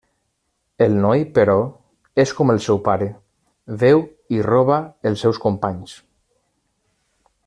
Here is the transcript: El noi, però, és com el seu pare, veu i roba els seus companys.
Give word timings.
El 0.85 0.95
noi, 1.03 1.19
però, 1.35 1.57
és 2.23 2.33
com 2.39 2.53
el 2.53 2.61
seu 2.69 2.81
pare, 2.89 3.09
veu 3.85 4.03
i 4.39 4.43
roba 4.49 4.79
els 5.11 5.25
seus 5.27 5.43
companys. 5.45 5.95